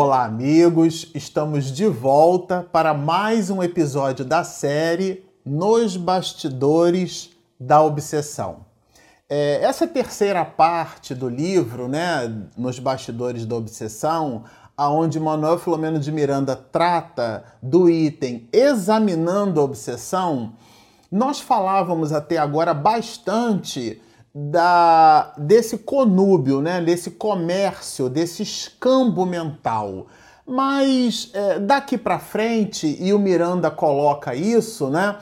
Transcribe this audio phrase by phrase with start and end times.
[0.00, 1.10] Olá, amigos!
[1.12, 8.58] Estamos de volta para mais um episódio da série Nos Bastidores da Obsessão.
[9.28, 14.44] É, essa terceira parte do livro, né, Nos Bastidores da Obsessão,
[14.76, 20.52] aonde Manuel Filomeno de Miranda trata do item examinando a obsessão,
[21.10, 24.00] nós falávamos até agora bastante
[24.40, 30.06] da, desse conúbio, né, desse comércio, desse escambo mental.
[30.46, 35.16] Mas é, daqui para frente, e o Miranda coloca isso, né?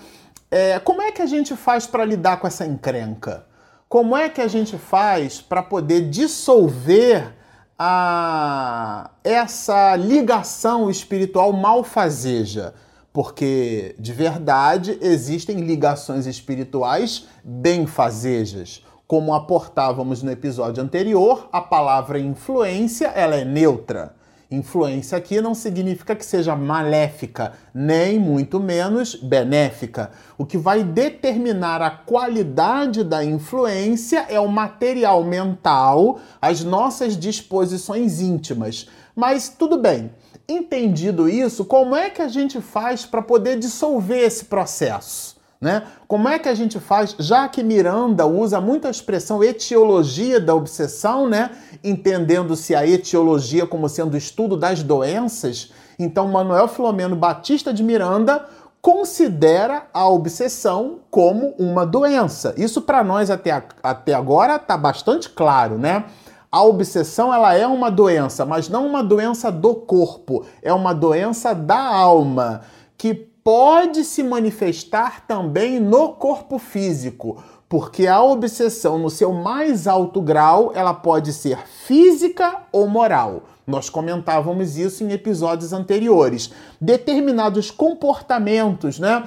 [0.50, 3.46] É, como é que a gente faz para lidar com essa encrenca?
[3.88, 7.34] Como é que a gente faz para poder dissolver
[7.78, 12.74] a, essa ligação espiritual malfazeja?
[13.12, 18.84] Porque de verdade existem ligações espirituais benfazejas.
[19.06, 24.16] Como aportávamos no episódio anterior, a palavra influência ela é neutra.
[24.50, 30.10] Influência aqui não significa que seja maléfica, nem muito menos benéfica.
[30.36, 38.20] O que vai determinar a qualidade da influência é o material mental, as nossas disposições
[38.20, 38.88] íntimas.
[39.14, 40.10] Mas tudo bem,
[40.48, 45.35] entendido isso, como é que a gente faz para poder dissolver esse processo?
[45.60, 45.84] Né?
[46.06, 50.54] Como é que a gente faz, já que Miranda usa muito a expressão etiologia da
[50.54, 51.50] obsessão, né?
[51.82, 58.44] entendendo-se a etiologia como sendo o estudo das doenças, então Manuel Filomeno Batista de Miranda
[58.82, 62.54] considera a obsessão como uma doença.
[62.56, 63.50] Isso para nós até,
[63.82, 66.04] até agora está bastante claro, né?
[66.52, 71.52] A obsessão ela é uma doença, mas não uma doença do corpo, é uma doença
[71.52, 72.60] da alma
[72.96, 80.20] que pode se manifestar também no corpo físico, porque a obsessão no seu mais alto
[80.20, 83.44] grau, ela pode ser física ou moral.
[83.64, 86.50] Nós comentávamos isso em episódios anteriores.
[86.80, 89.22] Determinados comportamentos, né?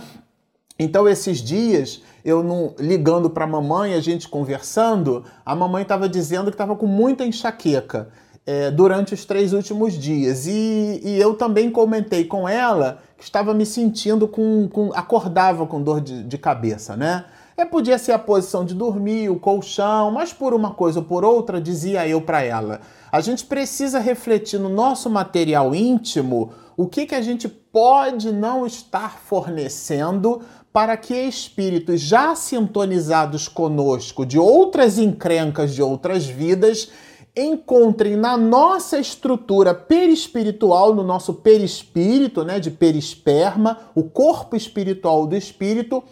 [0.78, 6.10] Então esses dias eu não ligando para a mamãe, a gente conversando, a mamãe estava
[6.10, 8.10] dizendo que estava com muita enxaqueca
[8.50, 10.48] é, durante os três últimos dias.
[10.48, 14.68] E, e, eu também comentei com ela que estava me sentindo com.
[14.68, 17.26] com acordava com dor de, de cabeça, né?
[17.56, 21.24] É, podia ser a posição de dormir, o colchão, mas por uma coisa ou por
[21.24, 22.82] outra, dizia eu para ela.
[23.12, 28.66] A gente precisa refletir no nosso material íntimo o que, que a gente pode não
[28.66, 30.42] estar fornecendo
[30.74, 36.90] para que espíritos já sintonizados conosco de outras encrencas de outras vidas
[37.36, 45.36] encontrem na nossa estrutura perispiritual, no nosso perispírito, né, de perisperma, o corpo espiritual do
[45.36, 46.04] espírito,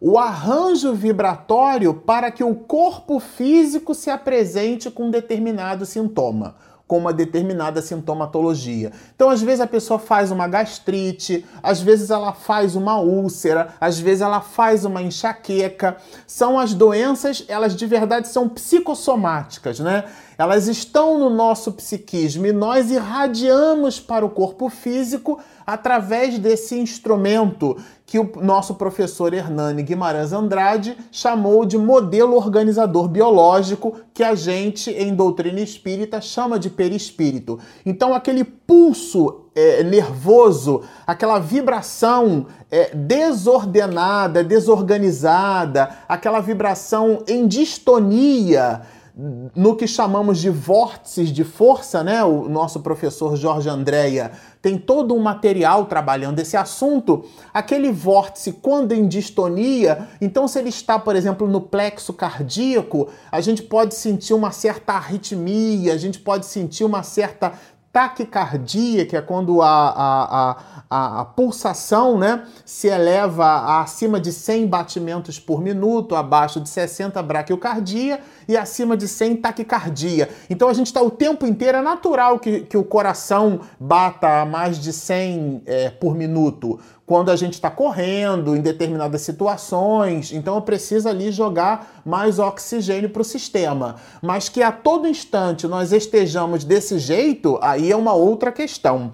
[0.00, 6.98] o arranjo vibratório para que o corpo físico se apresente com um determinado sintoma com
[6.98, 8.92] uma determinada sintomatologia.
[9.14, 13.98] Então, às vezes a pessoa faz uma gastrite, às vezes ela faz uma úlcera, às
[13.98, 15.96] vezes ela faz uma enxaqueca.
[16.26, 20.04] São as doenças, elas de verdade são psicossomáticas, né?
[20.36, 27.76] Elas estão no nosso psiquismo e nós irradiamos para o corpo físico através desse instrumento
[28.06, 34.90] que o nosso professor Hernani Guimarães Andrade chamou de modelo organizador biológico, que a gente,
[34.90, 37.58] em doutrina espírita, chama de perispírito.
[37.84, 48.82] Então, aquele pulso é, nervoso, aquela vibração é, desordenada, desorganizada, aquela vibração em distonia
[49.16, 52.24] no que chamamos de vórtices de força, né?
[52.24, 57.24] O nosso professor Jorge Andréia tem todo um material trabalhando esse assunto.
[57.52, 63.40] Aquele vórtice, quando em distonia, então se ele está, por exemplo, no plexo cardíaco, a
[63.40, 67.52] gente pode sentir uma certa arritmia, a gente pode sentir uma certa
[67.94, 70.56] taquicardia, que é quando a, a,
[70.90, 76.68] a, a, pulsação né, se eleva a acima de 100 batimentos por minuto, abaixo de
[76.68, 78.18] 60 braquiocardia
[78.48, 80.28] e acima de 100 taquicardia.
[80.50, 84.44] Então a gente está o tempo inteiro, é natural que, que o coração bata a
[84.44, 90.54] mais de 100 é, por minuto quando a gente está correndo em determinadas situações, então
[90.54, 93.96] eu preciso ali jogar mais oxigênio para o sistema.
[94.22, 99.10] Mas que a todo instante nós estejamos desse jeito, aí é uma outra questão.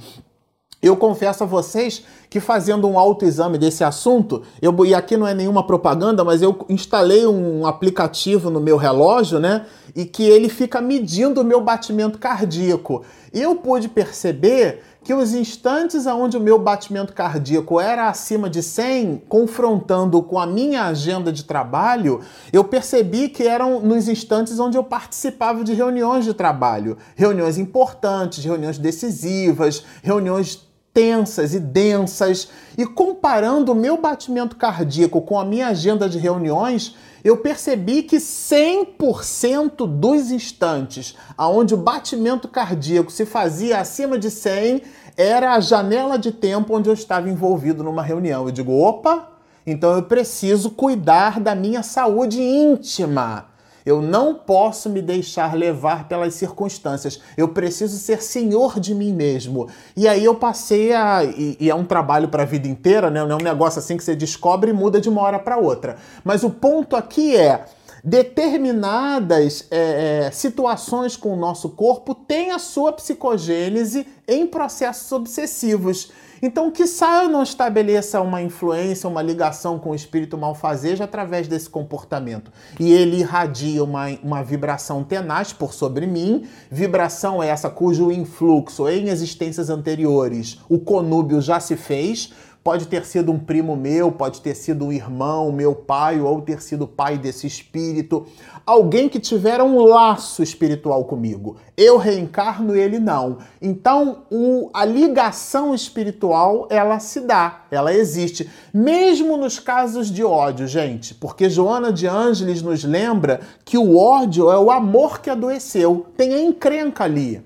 [0.82, 5.34] Eu confesso a vocês que fazendo um autoexame desse assunto, eu, e aqui não é
[5.34, 9.66] nenhuma propaganda, mas eu instalei um aplicativo no meu relógio, né?
[9.94, 13.04] E que ele fica medindo o meu batimento cardíaco.
[13.34, 18.62] E eu pude perceber que os instantes onde o meu batimento cardíaco era acima de
[18.62, 22.20] 100, confrontando com a minha agenda de trabalho,
[22.52, 28.44] eu percebi que eram nos instantes onde eu participava de reuniões de trabalho, reuniões importantes,
[28.44, 30.64] reuniões decisivas, reuniões
[30.94, 32.48] tensas e densas,
[32.78, 38.16] e comparando o meu batimento cardíaco com a minha agenda de reuniões, eu percebi que
[38.16, 44.82] 100% dos instantes aonde o batimento cardíaco se fazia acima de 100
[45.20, 48.46] era a janela de tempo onde eu estava envolvido numa reunião.
[48.46, 49.28] Eu digo, opa,
[49.66, 53.50] então eu preciso cuidar da minha saúde íntima.
[53.84, 57.20] Eu não posso me deixar levar pelas circunstâncias.
[57.36, 59.68] Eu preciso ser senhor de mim mesmo.
[59.96, 61.24] E aí eu passei a.
[61.24, 63.24] E, e é um trabalho para a vida inteira, né?
[63.24, 65.96] Não é um negócio assim que você descobre e muda de uma hora para outra.
[66.22, 67.64] Mas o ponto aqui é
[68.02, 76.10] determinadas é, é, situações com o nosso corpo têm a sua psicogênese em processos obsessivos.
[76.42, 81.68] Então, que eu não estabeleça uma influência, uma ligação com o espírito malfazejo através desse
[81.68, 82.50] comportamento.
[82.78, 89.08] E ele irradia uma, uma vibração tenaz por sobre mim, vibração essa cujo influxo em
[89.08, 92.32] existências anteriores o conúbio já se fez,
[92.62, 96.60] Pode ter sido um primo meu, pode ter sido um irmão, meu pai, ou ter
[96.60, 98.26] sido pai desse espírito.
[98.66, 101.56] Alguém que tiver um laço espiritual comigo.
[101.74, 103.38] Eu reencarno ele não.
[103.62, 108.50] Então, o, a ligação espiritual, ela se dá, ela existe.
[108.74, 111.14] Mesmo nos casos de ódio, gente.
[111.14, 116.08] Porque Joana de Ângeles nos lembra que o ódio é o amor que adoeceu.
[116.14, 117.42] Tem a encrenca ali.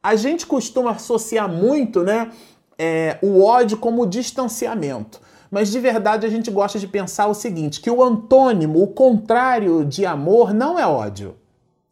[0.00, 2.30] A gente costuma associar muito, né?
[2.78, 5.20] É, o ódio como distanciamento.
[5.50, 9.84] Mas de verdade a gente gosta de pensar o seguinte: que o antônimo, o contrário
[9.84, 11.36] de amor, não é ódio,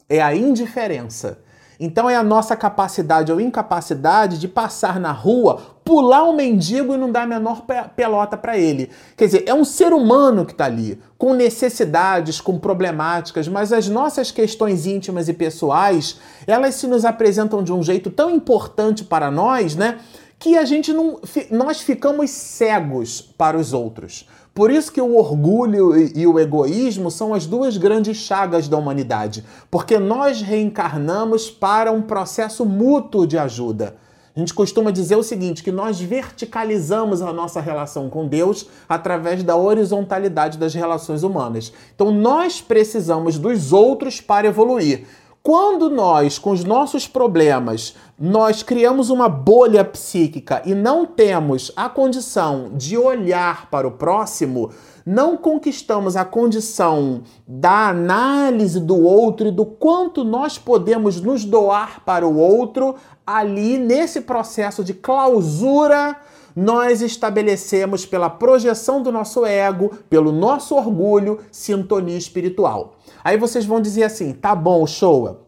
[0.08, 1.38] é a indiferença.
[1.78, 6.96] Então é a nossa capacidade ou incapacidade de passar na rua, pular um mendigo e
[6.96, 7.64] não dar a menor
[7.96, 8.90] pelota para ele.
[9.16, 13.88] Quer dizer, é um ser humano que está ali, com necessidades, com problemáticas, mas as
[13.88, 19.30] nossas questões íntimas e pessoais, elas se nos apresentam de um jeito tão importante para
[19.30, 19.98] nós, né?
[20.38, 21.20] Que a gente não.
[21.50, 24.26] Nós ficamos cegos para os outros.
[24.54, 29.44] Por isso que o orgulho e o egoísmo são as duas grandes chagas da humanidade,
[29.68, 33.96] porque nós reencarnamos para um processo mútuo de ajuda.
[34.36, 39.44] A gente costuma dizer o seguinte, que nós verticalizamos a nossa relação com Deus através
[39.44, 41.72] da horizontalidade das relações humanas.
[41.94, 45.06] Então nós precisamos dos outros para evoluir.
[45.46, 51.86] Quando nós, com os nossos problemas, nós criamos uma bolha psíquica e não temos a
[51.86, 54.70] condição de olhar para o próximo,
[55.04, 62.02] não conquistamos a condição da análise do outro e do quanto nós podemos nos doar
[62.06, 62.94] para o outro,
[63.26, 66.16] ali nesse processo de clausura,
[66.56, 72.94] nós estabelecemos pela projeção do nosso ego, pelo nosso orgulho, sintonia espiritual.
[73.24, 75.40] Aí vocês vão dizer assim: tá bom, Showa,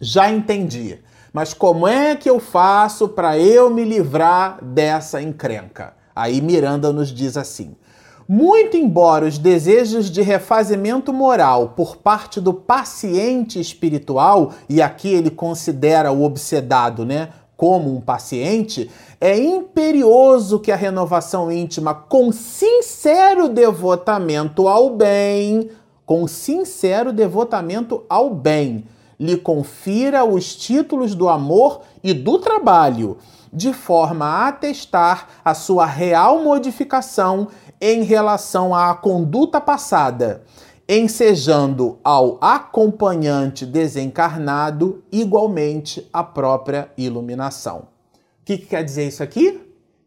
[0.00, 0.98] já entendi.
[1.32, 5.94] Mas como é que eu faço para eu me livrar dessa encrenca?
[6.16, 7.76] Aí Miranda nos diz assim:
[8.28, 15.30] muito embora os desejos de refazimento moral por parte do paciente espiritual, e aqui ele
[15.30, 23.48] considera o obsedado, né, como um paciente, é imperioso que a renovação íntima com sincero
[23.48, 25.70] devotamento ao bem,
[26.04, 28.84] com sincero devotamento ao bem,
[29.18, 33.18] lhe confira os títulos do amor e do trabalho,
[33.52, 37.48] de forma a atestar a sua real modificação
[37.80, 40.42] em relação à conduta passada,
[40.88, 47.88] ensejando ao acompanhante desencarnado igualmente a própria iluminação.
[48.40, 49.60] O que, que quer dizer isso aqui?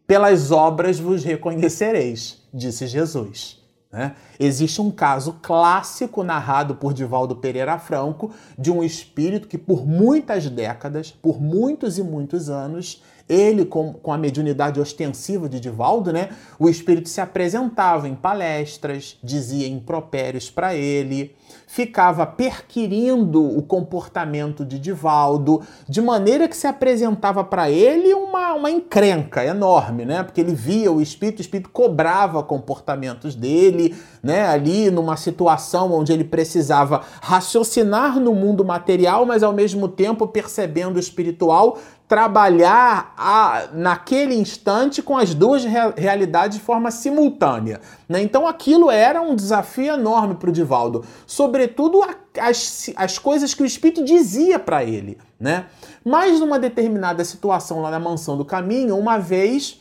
[0.06, 3.65] Pelas obras vos reconhecereis, disse Jesus.
[3.92, 4.14] Né?
[4.38, 10.50] Existe um caso clássico narrado por Divaldo Pereira Franco de um espírito que, por muitas
[10.50, 16.30] décadas, por muitos e muitos anos, ele, com, com a mediunidade ostensiva de Divaldo, né,
[16.58, 21.34] o espírito se apresentava em palestras, dizia impropérios para ele,
[21.66, 28.70] ficava perquirindo o comportamento de Divaldo, de maneira que se apresentava para ele uma, uma
[28.70, 30.22] encrenca enorme, né?
[30.22, 34.46] Porque ele via o espírito, o espírito cobrava comportamentos dele, né?
[34.46, 40.96] Ali numa situação onde ele precisava raciocinar no mundo material, mas ao mesmo tempo percebendo
[40.96, 47.80] o espiritual, trabalhar a, naquele instante com as duas re realidades de forma simultânea.
[48.08, 48.22] Né?
[48.22, 53.62] Então aquilo era um desafio enorme para o Divaldo, sobretudo a, as, as coisas que
[53.62, 55.18] o Espírito dizia para ele.
[55.38, 55.66] Né?
[56.04, 59.80] Mas numa determinada situação lá na mansão do caminho, uma vez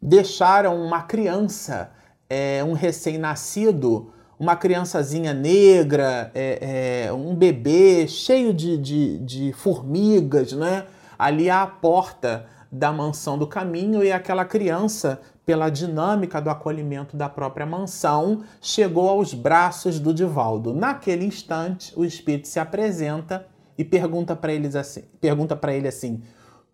[0.00, 1.90] deixaram uma criança,
[2.30, 10.52] é, um recém-nascido, uma criançazinha negra, é, é, um bebê cheio de, de, de formigas,
[10.52, 10.84] né?
[11.18, 17.28] Ali à porta da mansão do caminho e aquela criança, pela dinâmica do acolhimento da
[17.28, 20.72] própria mansão, chegou aos braços do Divaldo.
[20.72, 26.22] Naquele instante, o espírito se apresenta e pergunta para eles assim, pergunta para ele assim: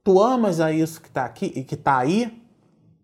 [0.05, 2.41] "Tu amas a isso que está aqui e que está aí?"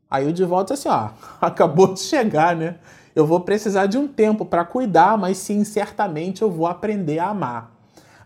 [0.08, 1.10] Aí o Divaldo diz assim: "Ó,
[1.44, 2.76] acabou de chegar, né?
[3.14, 7.30] Eu vou precisar de um tempo para cuidar, mas sim, certamente eu vou aprender a
[7.30, 7.73] amar."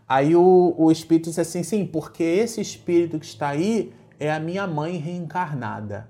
[0.09, 4.39] Aí o, o espírito disse assim: sim, porque esse espírito que está aí é a
[4.39, 6.09] minha mãe reencarnada.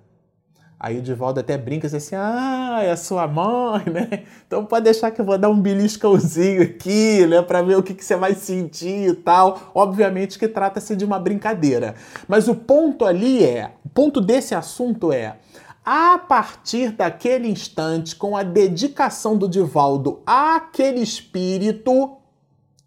[0.80, 4.24] Aí o Divaldo até brinca assim: ah, é a sua mãe, né?
[4.48, 7.42] Então pode deixar que eu vou dar um beliscãozinho aqui, né?
[7.42, 9.72] Para ver o que, que você vai sentir e tal.
[9.76, 11.96] Obviamente que trata-se de uma brincadeira.
[12.26, 15.36] Mas o ponto ali é: o ponto desse assunto é.
[15.84, 22.19] A partir daquele instante, com a dedicação do Divaldo àquele espírito,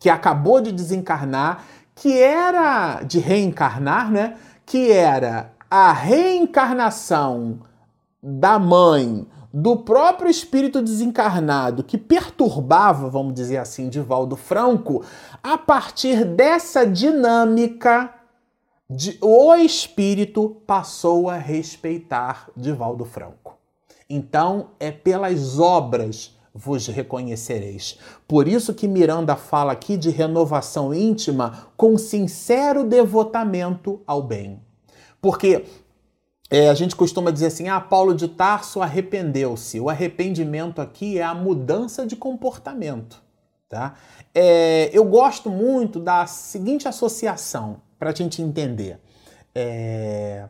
[0.03, 4.37] que acabou de desencarnar, que era de reencarnar, né?
[4.67, 7.61] Que era a reencarnação
[8.21, 15.05] da mãe do próprio espírito desencarnado que perturbava, vamos dizer assim, Divaldo Franco,
[15.41, 18.13] a partir dessa dinâmica
[18.91, 23.57] de, o espírito passou a respeitar Divaldo Franco.
[24.11, 27.99] Então, é pelas obras vos reconhecereis.
[28.29, 34.61] Por isso que Miranda fala aqui de renovação íntima com sincero devotamento ao bem.
[35.21, 35.65] Porque
[36.51, 39.81] é, a gente costuma dizer assim: ah, Paulo de Tarso arrependeu-se.
[39.81, 43.23] O arrependimento aqui é a mudança de comportamento.
[43.69, 43.95] Tá?
[44.35, 49.01] É, eu gosto muito da seguinte associação, para a gente entender.
[49.55, 50.47] É,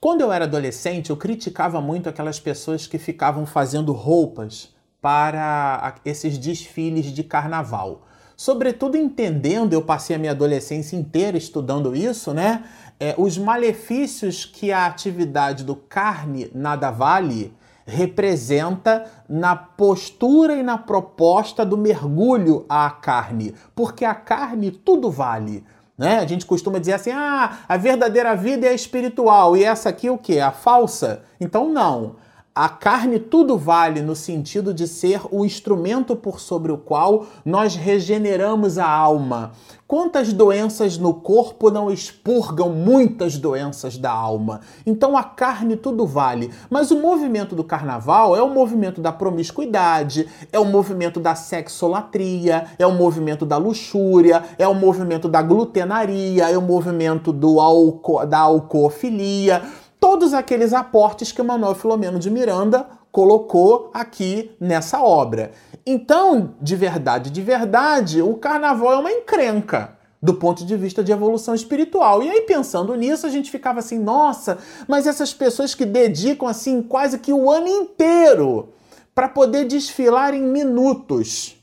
[0.00, 6.38] quando eu era adolescente, eu criticava muito aquelas pessoas que ficavam fazendo roupas para esses
[6.38, 8.02] desfiles de carnaval.
[8.36, 12.64] Sobretudo entendendo, eu passei a minha adolescência inteira estudando isso, né?
[12.98, 17.52] É, os malefícios que a atividade do carne nada vale
[17.84, 25.64] representa na postura e na proposta do mergulho à carne, porque a carne tudo vale.
[25.98, 26.18] Né?
[26.18, 30.16] A gente costuma dizer assim: ah, a verdadeira vida é espiritual e essa aqui o
[30.16, 30.38] que?
[30.38, 31.22] A falsa?
[31.40, 32.16] Então, não.
[32.54, 37.74] A carne tudo vale no sentido de ser o instrumento por sobre o qual nós
[37.74, 39.52] regeneramos a alma.
[39.88, 44.60] Quantas doenças no corpo não expurgam muitas doenças da alma?
[44.84, 46.50] Então a carne tudo vale.
[46.68, 52.66] Mas o movimento do carnaval é o movimento da promiscuidade, é o movimento da sexolatria,
[52.78, 58.26] é o movimento da luxúria, é o movimento da glutenaria, é o movimento do alco
[58.26, 59.62] da alcoofilia
[60.02, 65.52] todos aqueles aportes que o Manuel Filomeno de Miranda colocou aqui nessa obra.
[65.86, 71.12] Então, de verdade, de verdade, o carnaval é uma encrenca do ponto de vista de
[71.12, 72.20] evolução espiritual.
[72.20, 76.82] E aí, pensando nisso, a gente ficava assim, nossa, mas essas pessoas que dedicam assim
[76.82, 78.70] quase que o ano inteiro
[79.14, 81.56] para poder desfilar em minutos.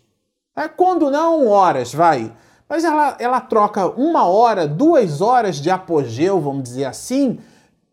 [0.56, 2.32] É, quando não, horas, vai.
[2.70, 7.38] Mas ela, ela troca uma hora, duas horas de apogeu, vamos dizer assim,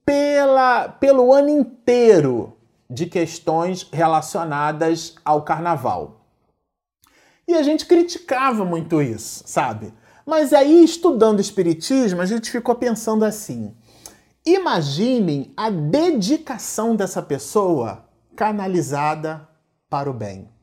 [0.07, 2.57] pela, pelo ano inteiro
[2.89, 6.25] de questões relacionadas ao carnaval.
[7.49, 9.93] E a gente criticava muito isso, sabe?
[10.25, 13.77] Mas aí, estudando Espiritismo, a gente ficou pensando assim:
[14.45, 19.49] imaginem a dedicação dessa pessoa canalizada
[19.89, 20.56] para o bem.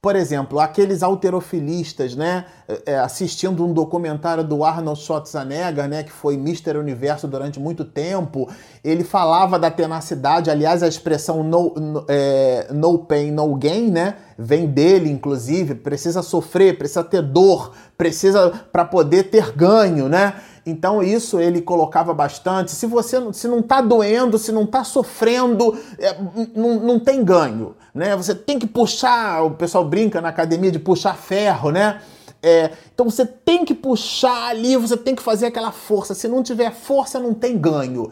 [0.00, 6.12] Por exemplo, aqueles alterofilistas, né, é, é, assistindo um documentário do Arnold Schwarzenegger, né, que
[6.12, 6.76] foi Mr.
[6.78, 8.48] Universo durante muito tempo,
[8.84, 14.14] ele falava da tenacidade, aliás, a expressão no, no, é, no pain, no gain, né,
[14.38, 20.34] vem dele, inclusive, precisa sofrer, precisa ter dor, precisa para poder ter ganho, né?
[20.68, 22.72] Então isso ele colocava bastante.
[22.72, 26.14] Se você se não está doendo, se não está sofrendo, é,
[26.54, 28.14] não, tem ganho, né?
[28.16, 29.42] Você tem que puxar.
[29.44, 32.00] O pessoal brinca na academia de puxar ferro, né?
[32.42, 36.14] É, então você tem que puxar ali, você tem que fazer aquela força.
[36.14, 38.10] Se não tiver força, não tem ganho.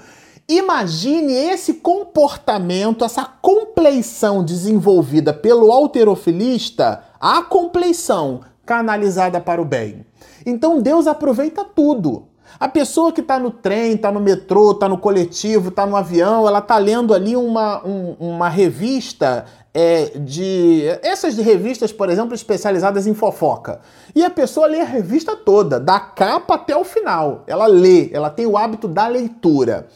[0.49, 10.07] Imagine esse comportamento, essa compleição desenvolvida pelo alterofilista, a compleição canalizada para o bem.
[10.47, 12.29] Então Deus aproveita tudo.
[12.59, 16.47] A pessoa que está no trem, está no metrô, está no coletivo, está no avião,
[16.47, 20.85] ela está lendo ali uma, um, uma revista é, de.
[21.03, 23.81] Essas revistas, por exemplo, especializadas em fofoca.
[24.15, 27.45] E a pessoa lê a revista toda, da capa até o final.
[27.47, 29.89] Ela lê, ela tem o hábito da leitura.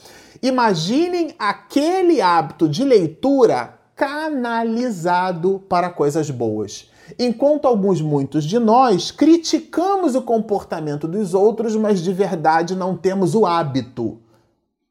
[0.42, 6.89] Imaginem aquele hábito de leitura canalizado para coisas boas.
[7.19, 13.35] Enquanto alguns, muitos de nós, criticamos o comportamento dos outros, mas de verdade não temos
[13.35, 14.19] o hábito.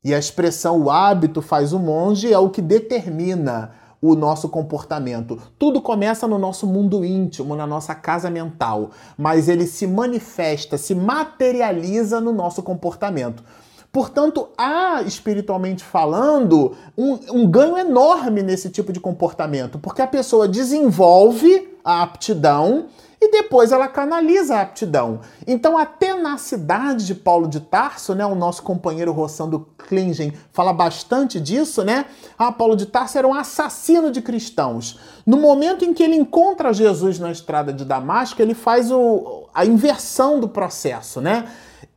[0.03, 3.71] E a expressão o hábito faz o monge é o que determina
[4.01, 5.37] o nosso comportamento.
[5.57, 10.95] Tudo começa no nosso mundo íntimo, na nossa casa mental, mas ele se manifesta, se
[10.95, 13.43] materializa no nosso comportamento.
[13.91, 20.47] Portanto, há, espiritualmente falando, um, um, ganho enorme nesse tipo de comportamento, porque a pessoa
[20.47, 22.85] desenvolve a aptidão
[23.19, 25.21] e depois ela canaliza a aptidão.
[25.45, 31.39] Então a tenacidade de Paulo de Tarso, né, o nosso companheiro Rossando Klingen fala bastante
[31.39, 32.05] disso, né?
[32.37, 34.99] Ah, Paulo de Tarso era um assassino de cristãos.
[35.25, 39.65] No momento em que ele encontra Jesus na estrada de Damasco, ele faz o, a
[39.65, 41.45] inversão do processo, né?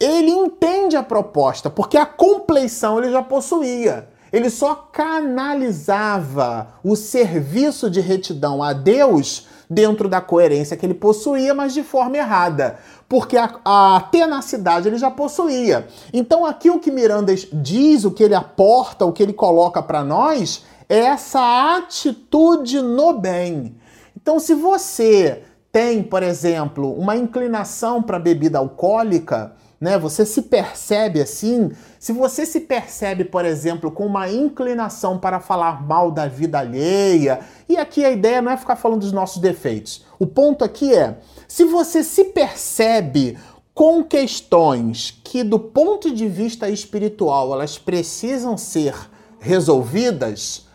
[0.03, 4.09] Ele entende a proposta, porque a compleição ele já possuía.
[4.33, 11.55] Ele só canalizava o serviço de retidão a Deus dentro da coerência que ele possuía,
[11.55, 12.79] mas de forma errada,
[13.09, 15.87] porque a, a tenacidade ele já possuía.
[16.13, 20.03] Então aqui o que Miranda diz, o que ele aporta, o que ele coloca para
[20.03, 23.77] nós é essa atitude no bem.
[24.21, 29.99] Então se você tem, por exemplo, uma inclinação para bebida alcoólica, né?
[29.99, 31.73] Você se percebe assim?
[31.99, 37.41] Se você se percebe, por exemplo, com uma inclinação para falar mal da vida alheia,
[37.69, 40.05] e aqui a ideia não é ficar falando dos nossos defeitos.
[40.21, 43.37] O ponto aqui é, se você se percebe
[43.75, 48.95] com questões que do ponto de vista espiritual elas precisam ser
[49.41, 50.69] resolvidas,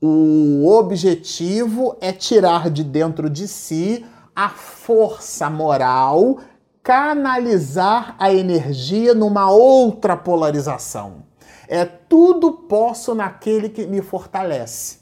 [0.00, 6.38] o objetivo é tirar de dentro de si a força moral
[6.84, 11.24] canalizar a energia numa outra polarização.
[11.66, 14.98] É tudo posso naquele que me fortalece.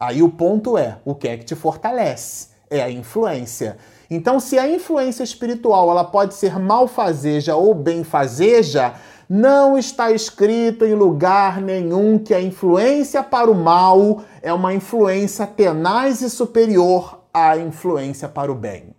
[0.00, 2.48] Aí o ponto é, o que é que te fortalece?
[2.70, 3.76] É a influência.
[4.10, 8.94] Então, se a influência espiritual ela pode ser malfazeja ou benfazeja,
[9.28, 15.46] não está escrito em lugar nenhum que a influência para o mal é uma influência
[15.46, 18.97] tenaz e superior à influência para o bem.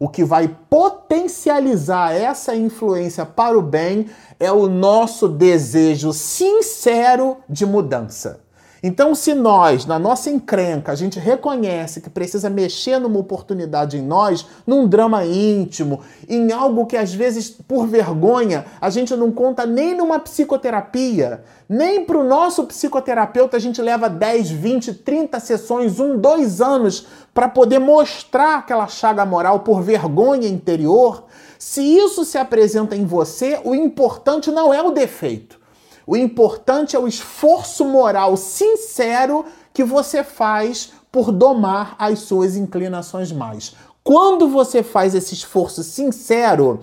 [0.00, 4.06] O que vai potencializar essa influência para o bem
[4.38, 8.47] é o nosso desejo sincero de mudança.
[8.82, 14.02] Então, se nós, na nossa encrenca, a gente reconhece que precisa mexer numa oportunidade em
[14.02, 19.66] nós, num drama íntimo, em algo que às vezes, por vergonha, a gente não conta
[19.66, 25.98] nem numa psicoterapia, nem para o nosso psicoterapeuta a gente leva 10, 20, 30 sessões,
[25.98, 31.24] um, dois anos para poder mostrar aquela chaga moral por vergonha interior.
[31.58, 35.57] Se isso se apresenta em você, o importante não é o defeito.
[36.08, 39.44] O importante é o esforço moral sincero
[39.74, 43.74] que você faz por domar as suas inclinações mais.
[44.02, 46.80] Quando você faz esse esforço sincero,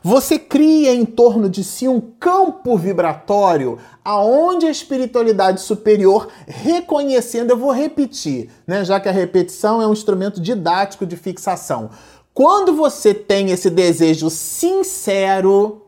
[0.00, 7.58] você cria em torno de si um campo vibratório aonde a espiritualidade superior, reconhecendo, eu
[7.58, 11.90] vou repetir, né, já que a repetição é um instrumento didático de fixação.
[12.32, 15.83] Quando você tem esse desejo sincero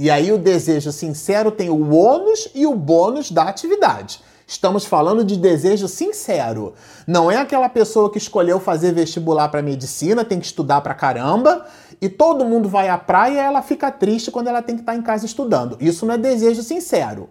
[0.00, 4.20] e aí o desejo sincero tem o ônus e o bônus da atividade.
[4.46, 6.74] Estamos falando de desejo sincero.
[7.04, 11.66] Não é aquela pessoa que escolheu fazer vestibular para medicina, tem que estudar pra caramba,
[12.00, 14.92] e todo mundo vai à praia e ela fica triste quando ela tem que estar
[14.92, 15.76] tá em casa estudando.
[15.80, 17.30] Isso não é desejo sincero.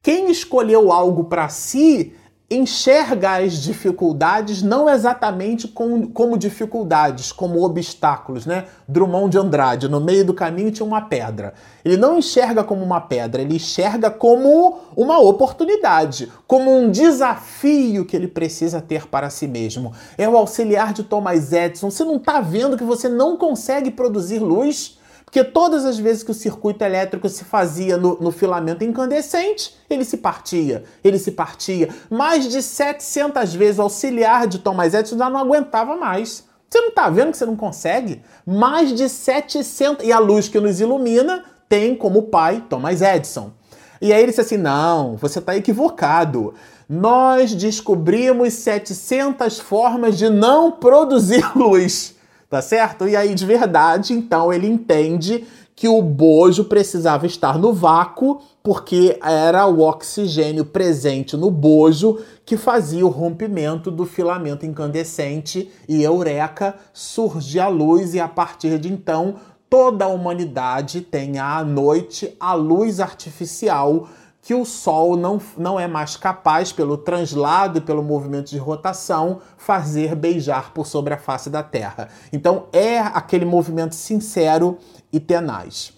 [0.00, 2.14] Quem escolheu algo para si
[2.56, 8.66] enxerga as dificuldades não exatamente como, dificuldades, como obstáculos, né?
[8.88, 11.54] Drummond de Andrade, no meio do caminho tinha uma pedra.
[11.84, 18.16] Ele não enxerga como uma pedra, ele enxerga como uma oportunidade, como um desafio que
[18.16, 19.92] ele precisa ter para si mesmo.
[20.16, 21.90] É o auxiliar de Thomas Edison.
[21.90, 24.98] Você não está vendo que você não consegue produzir luz?
[25.24, 30.04] Porque todas as vezes que o circuito elétrico se fazia no, no, filamento incandescente, ele
[30.04, 31.88] se partia, ele se partia.
[32.08, 36.44] Mais de 700 vezes o auxiliar de Thomas Edison já não aguentava mais.
[36.70, 38.22] Você não está vendo que você não consegue?
[38.46, 40.06] Mais de 700...
[40.06, 43.52] E a luz que nos ilumina tem como pai Thomas Edison.
[44.00, 46.54] E aí ele disse assim, não, você está equivocado.
[46.88, 52.14] Nós descobrimos 700 formas de não produzir luz
[52.48, 53.08] tá certo?
[53.08, 55.44] E aí, de verdade, então, ele entende
[55.76, 62.56] que o bojo precisava estar no vácuo, porque era o oxigênio presente no bojo que
[62.56, 68.92] fazia o rompimento do filamento incandescente e eureka surge a luz e a partir de
[68.92, 69.34] então
[69.68, 74.08] toda a humanidade tem à noite a luz artificial
[74.44, 79.40] que o Sol não, não é mais capaz, pelo translado e pelo movimento de rotação,
[79.56, 82.10] fazer beijar por sobre a face da Terra.
[82.30, 84.76] Então é aquele movimento sincero
[85.10, 85.94] e tenaz.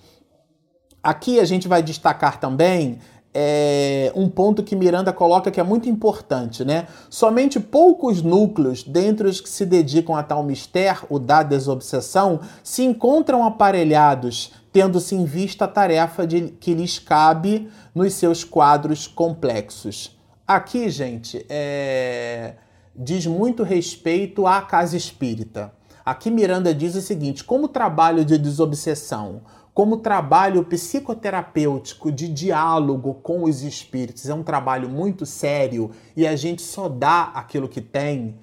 [1.03, 3.01] Aqui a gente vai destacar também
[3.35, 6.87] é, um ponto que Miranda coloca que é muito importante, né?
[7.11, 12.85] Somente poucos núcleos, dentre os que se dedicam a tal mistério, o da desobsessão, se
[12.85, 20.15] encontram aparelhados, tendo-se em vista a tarefa de, que lhes cabe nos seus quadros complexos.
[20.47, 22.57] Aqui, gente, é,
[22.95, 25.73] diz muito respeito à casa espírita.
[26.05, 29.41] Aqui Miranda diz o seguinte: como trabalho de desobsessão,
[29.73, 36.37] como trabalho psicoterapêutico de diálogo com os espíritos é um trabalho muito sério e a
[36.37, 38.37] gente só dá aquilo que tem,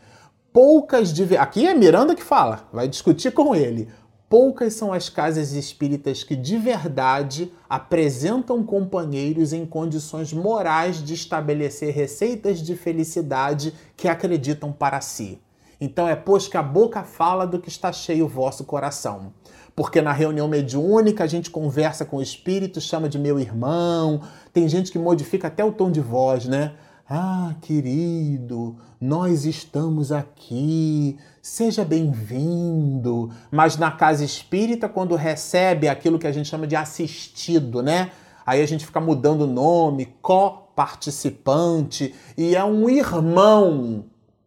[0.52, 1.13] poucas.
[1.39, 3.88] Aqui é Miranda que fala, vai discutir com ele.
[4.34, 11.93] Poucas são as casas espíritas que de verdade apresentam companheiros em condições morais de estabelecer
[11.93, 15.39] receitas de felicidade que acreditam para si.
[15.80, 19.32] Então é pois que a boca fala do que está cheio o vosso coração
[19.76, 24.22] porque na reunião mediúnica a gente conversa com o espírito, chama de meu irmão.
[24.52, 26.74] Tem gente que modifica até o tom de voz, né?
[27.10, 33.30] Ah, querido, nós estamos aqui, seja bem-vindo.
[33.52, 38.12] Mas na casa espírita, quando recebe aquilo que a gente chama de assistido, né?
[38.46, 44.06] Aí a gente fica mudando o nome, co-participante, e é um irmão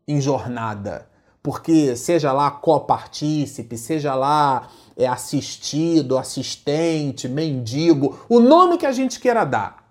[0.09, 1.11] em jornada.
[1.43, 9.21] Porque seja lá co-partícipe, seja lá é assistido, assistente, mendigo, o nome que a gente
[9.21, 9.86] queira dar.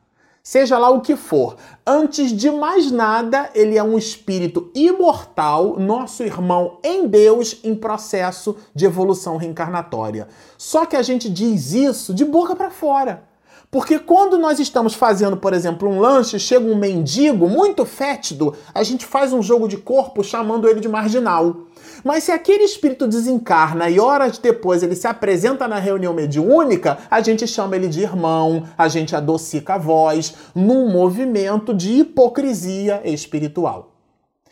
[0.48, 6.22] Seja lá o que for, antes de mais nada, ele é um espírito imortal, nosso
[6.22, 10.28] irmão em Deus, em processo de evolução reencarnatória.
[10.56, 13.24] Só que a gente diz isso de boca para fora.
[13.72, 18.84] Porque quando nós estamos fazendo, por exemplo, um lanche, chega um mendigo muito fétido, a
[18.84, 21.56] gente faz um jogo de corpo chamando ele de marginal.
[22.04, 27.22] Mas se aquele espírito desencarna e horas depois ele se apresenta na reunião mediúnica, a
[27.22, 33.96] gente chama ele de irmão, a gente adocica a voz, num movimento de hipocrisia espiritual.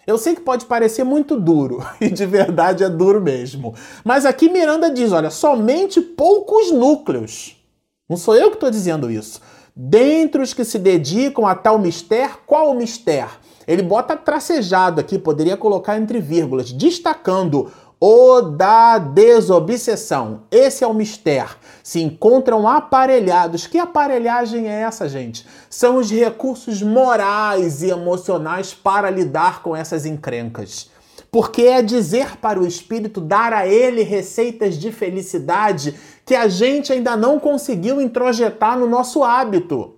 [0.06, 3.74] Eu sei que pode parecer muito duro, e de verdade é duro mesmo.
[4.04, 7.58] Mas aqui Miranda diz: olha, somente poucos núcleos.
[8.10, 9.42] Não sou eu que estou dizendo isso.
[9.76, 13.32] Dentre os que se dedicam a tal mistério, qual o mistério?
[13.68, 17.72] Ele bota tracejado aqui, poderia colocar entre vírgulas, destacando
[18.06, 20.42] o da desobsessão.
[20.52, 21.56] Esse é o mistério.
[21.82, 23.66] Se encontram aparelhados.
[23.66, 25.48] Que aparelhagem é essa, gente?
[25.70, 30.92] São os recursos morais e emocionais para lidar com essas encrencas.
[31.32, 35.96] Porque é dizer para o espírito, dar a ele receitas de felicidade
[36.26, 39.93] que a gente ainda não conseguiu introjetar no nosso hábito.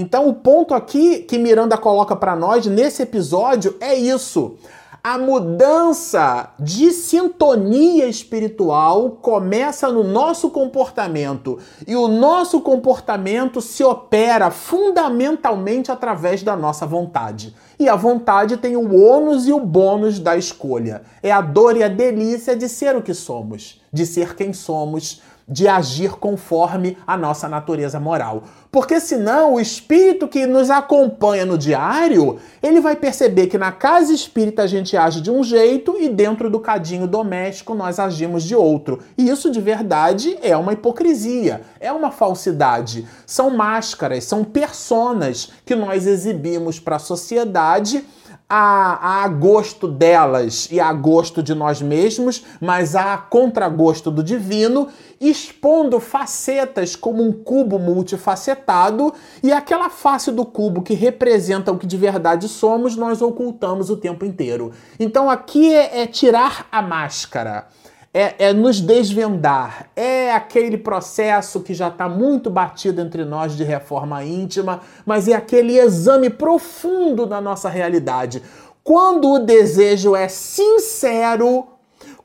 [0.00, 4.54] Então, o ponto aqui que Miranda coloca para nós nesse episódio é isso.
[5.02, 14.52] A mudança de sintonia espiritual começa no nosso comportamento e o nosso comportamento se opera
[14.52, 17.52] fundamentalmente através da nossa vontade.
[17.76, 21.02] E a vontade tem o ônus e o bônus da escolha.
[21.20, 25.20] É a dor e a delícia de ser o que somos, de ser quem somos,
[25.48, 28.42] de agir conforme a nossa natureza moral.
[28.70, 34.12] Porque senão o espírito que nos acompanha no diário, ele vai perceber que na casa
[34.12, 38.54] espírita a gente age de um jeito e dentro do cadinho doméstico nós agimos de
[38.54, 39.00] outro.
[39.16, 43.08] E isso de verdade é uma hipocrisia, é uma falsidade.
[43.26, 48.04] São máscaras, são personas que nós exibimos para a sociedade
[48.48, 54.88] a, a gosto delas e a gosto de nós mesmos, mas a contragosto do divino,
[55.20, 61.86] expondo facetas como um cubo multifacetado e aquela face do cubo que representa o que
[61.86, 64.72] de verdade somos, nós ocultamos o tempo inteiro.
[64.98, 67.66] Então aqui é, é tirar a máscara
[68.12, 73.64] é, é nos desvendar, é aquele processo que já está muito batido entre nós de
[73.64, 78.42] reforma íntima, mas é aquele exame profundo da nossa realidade.
[78.82, 81.66] Quando o desejo é sincero,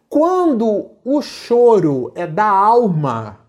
[0.09, 3.39] quando o choro é da alma,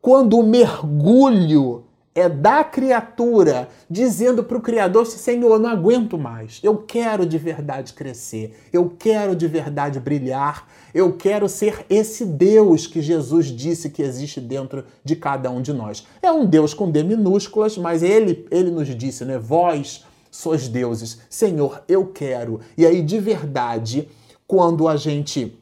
[0.00, 6.60] quando o mergulho é da criatura dizendo para o Criador: Senhor, eu não aguento mais,
[6.62, 12.86] eu quero de verdade crescer, eu quero de verdade brilhar, eu quero ser esse Deus
[12.86, 16.06] que Jesus disse que existe dentro de cada um de nós.
[16.20, 19.38] É um Deus com D minúsculas, mas ele, ele nos disse, né?
[19.38, 22.60] Vós sois deuses, Senhor, eu quero.
[22.76, 24.08] E aí, de verdade,
[24.46, 25.56] quando a gente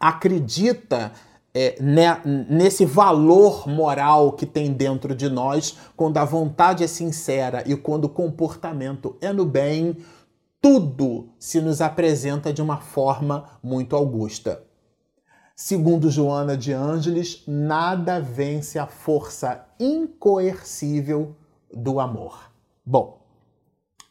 [0.00, 1.12] acredita
[1.60, 7.64] é, né, nesse valor moral que tem dentro de nós, quando a vontade é sincera
[7.66, 9.96] e quando o comportamento é no bem,
[10.62, 14.62] tudo se nos apresenta de uma forma muito augusta.
[15.56, 21.34] Segundo Joana de Ângeles, nada vence a força incoercível
[21.74, 22.52] do amor.
[22.86, 23.26] Bom,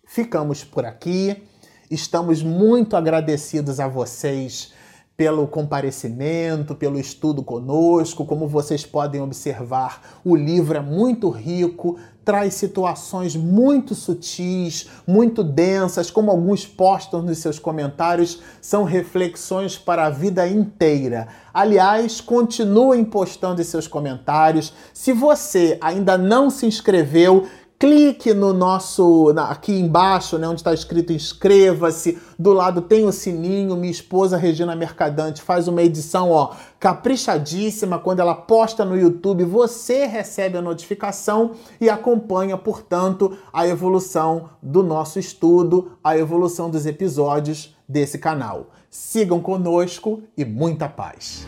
[0.05, 1.41] ficamos por aqui.
[1.89, 4.73] Estamos muito agradecidos a vocês
[5.17, 8.23] pelo comparecimento, pelo estudo conosco.
[8.23, 16.12] Como vocês podem observar, o livro é muito rico, traz situações muito sutis, muito densas,
[16.12, 21.30] como alguns postam nos seus comentários, são reflexões para a vida inteira.
[21.51, 24.71] Aliás, continuem postando seus comentários.
[24.93, 27.47] Se você ainda não se inscreveu,
[27.80, 32.18] clique no nosso, aqui embaixo, né, onde está escrito inscreva-se.
[32.38, 33.76] Do lado tem o sininho.
[33.76, 38.00] Minha esposa Regina Mercadante faz uma edição, ó, caprichadíssima.
[38.00, 44.82] Quando ela posta no YouTube, você recebe a notificação e acompanha, portanto, a evolução do
[44.82, 48.72] nosso estudo, a evolução dos episódios desse canal.
[48.90, 51.46] Sigam conosco e muita paz.